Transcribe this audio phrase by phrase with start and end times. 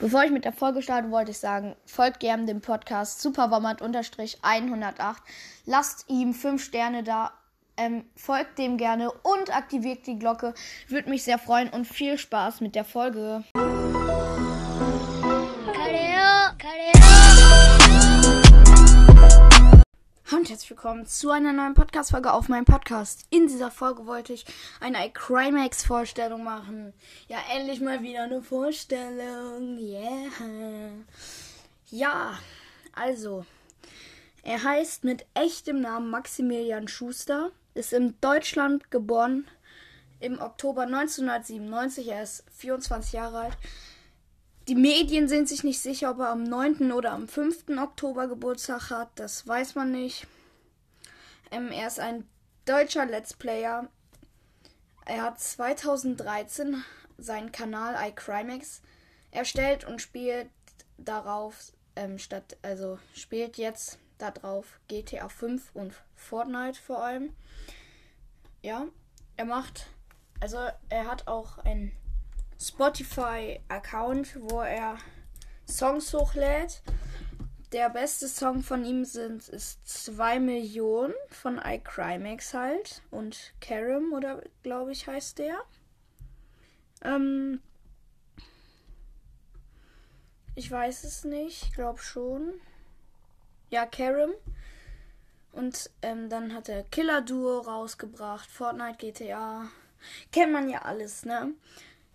[0.00, 5.16] Bevor ich mit der Folge starte, wollte ich sagen, folgt gerne dem Podcast superwommat-108.
[5.66, 7.32] Lasst ihm 5 Sterne da.
[7.76, 10.54] Ähm, folgt dem gerne und aktiviert die Glocke.
[10.88, 13.44] Würde mich sehr freuen und viel Spaß mit der Folge.
[20.32, 23.26] Und herzlich willkommen zu einer neuen Podcast-Folge auf meinem Podcast.
[23.30, 24.46] In dieser Folge wollte ich
[24.80, 26.94] eine iCrimex-Vorstellung machen.
[27.28, 29.76] Ja, endlich mal wieder eine Vorstellung.
[31.90, 32.38] Ja,
[32.92, 33.44] also,
[34.44, 39.48] er heißt mit echtem Namen Maximilian Schuster, ist in Deutschland geboren
[40.20, 42.06] im Oktober 1997.
[42.08, 43.58] Er ist 24 Jahre alt.
[44.68, 46.92] Die Medien sind sich nicht sicher, ob er am 9.
[46.92, 47.70] oder am 5.
[47.76, 49.10] Oktober Geburtstag hat.
[49.16, 50.28] Das weiß man nicht.
[51.50, 52.28] Ähm, er ist ein
[52.66, 53.88] deutscher Let's Player.
[55.06, 56.84] Er hat 2013
[57.18, 58.80] seinen Kanal iCrimex
[59.32, 60.50] erstellt und spielt
[60.98, 67.34] darauf ähm, statt, also spielt jetzt darauf GTA 5 und Fortnite vor allem.
[68.62, 68.86] Ja,
[69.36, 69.86] er macht,
[70.40, 71.92] also er hat auch ein
[72.60, 74.98] Spotify-Account, wo er
[75.66, 76.82] Songs hochlädt.
[77.72, 83.02] Der beste Song von ihm sind, ist 2 Millionen von iCrimex halt.
[83.10, 85.56] Und Karim, oder glaube ich, heißt der.
[87.02, 87.62] Ähm,
[90.54, 92.54] ich weiß es nicht, ich glaube schon.
[93.70, 94.32] Ja, Karim.
[95.52, 99.68] Und ähm, dann hat er Killer Duo rausgebracht, Fortnite, GTA.
[100.32, 101.52] Kennt man ja alles, ne?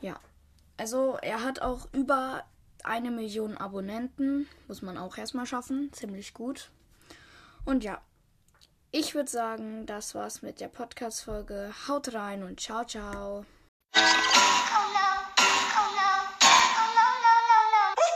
[0.00, 0.18] Ja.
[0.76, 2.44] Also er hat auch über
[2.84, 4.48] eine Million Abonnenten.
[4.66, 5.92] Muss man auch erstmal schaffen.
[5.92, 6.70] Ziemlich gut.
[7.64, 8.00] Und ja.
[8.90, 11.74] Ich würde sagen, das war's mit der Podcast-Folge.
[11.88, 13.44] Haut rein und ciao, ciao.